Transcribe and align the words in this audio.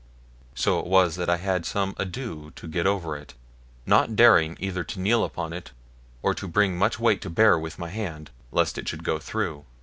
So 0.55 0.79
it 0.79 0.87
was 0.87 1.15
that 1.17 1.29
I 1.29 1.37
had 1.37 1.63
some 1.63 1.93
ado 1.95 2.51
to 2.55 2.67
get 2.67 2.87
over 2.87 3.15
it, 3.15 3.35
not 3.85 4.15
daring 4.15 4.57
either 4.59 4.83
to 4.83 4.99
kneel 4.99 5.23
upon 5.23 5.53
it 5.53 5.73
or 6.23 6.33
to 6.33 6.47
bring 6.47 6.75
much 6.75 6.97
weight 6.99 7.21
to 7.21 7.29
bear 7.29 7.55
with 7.59 7.77
my 7.77 7.89
hand, 7.89 8.31
lest 8.51 8.79
it 8.79 8.89
should 8.89 9.03
go 9.03 9.19
through. 9.19 9.63